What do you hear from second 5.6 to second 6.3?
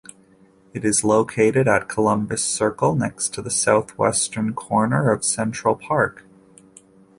Park.